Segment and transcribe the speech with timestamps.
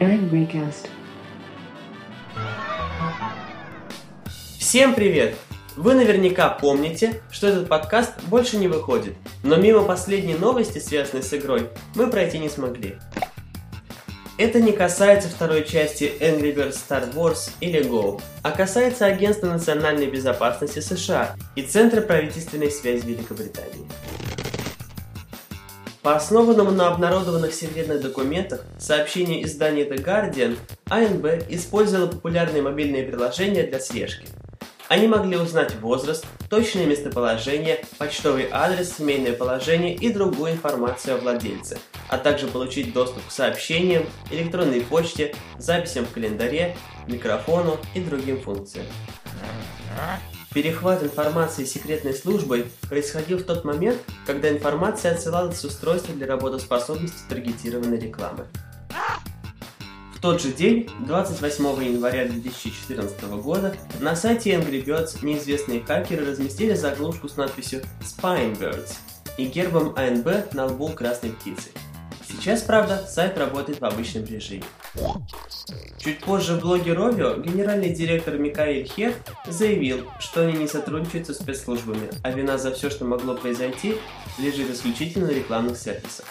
[0.00, 0.86] Angrycast.
[4.60, 5.34] Всем привет!
[5.76, 11.34] Вы наверняка помните, что этот подкаст больше не выходит, но мимо последней новости, связанной с
[11.34, 12.96] игрой, мы пройти не смогли.
[14.38, 20.06] Это не касается второй части Angry Birds Star Wars или Go, а касается Агентства национальной
[20.06, 23.88] безопасности США и Центра правительственной связи Великобритании.
[26.02, 30.56] По основанному на обнародованных секретных документах сообщению издания The Guardian,
[30.88, 34.26] АНБ использовала популярные мобильные приложения для слежки.
[34.88, 41.78] Они могли узнать возраст, точное местоположение, почтовый адрес, семейное положение и другую информацию о владельце,
[42.08, 46.74] а также получить доступ к сообщениям, электронной почте, записям в календаре,
[47.06, 48.86] микрофону и другим функциям.
[50.58, 57.28] Перехват информации секретной службой происходил в тот момент, когда информация отсылалась с устройства для работоспособности
[57.28, 58.44] таргетированной рекламы.
[60.16, 66.74] В тот же день, 28 января 2014 года, на сайте Angry Birds неизвестные хакеры разместили
[66.74, 68.94] заглушку с надписью Spine Birds
[69.36, 71.68] и гербом АНБ на лбу красной птицы.
[72.28, 74.64] Сейчас, правда, сайт работает в обычном режиме.
[75.98, 79.14] Чуть позже в блоге Ровио генеральный директор Микаэль Хер
[79.46, 83.96] заявил, что они не сотрудничают со спецслужбами, а вина за все, что могло произойти,
[84.38, 86.26] лежит исключительно на рекламных сервисах.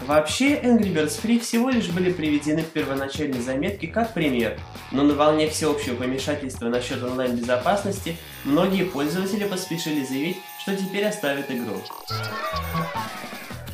[0.00, 4.58] Вообще, Angry Birds Free всего лишь были приведены в первоначальной заметке как пример,
[4.92, 11.82] но на волне всеобщего помешательства насчет онлайн-безопасности многие пользователи поспешили заявить, что теперь оставят игру.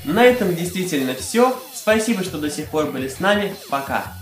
[0.04, 1.56] На этом действительно все.
[1.72, 3.54] Спасибо, что до сих пор были с нами.
[3.70, 4.12] Пока.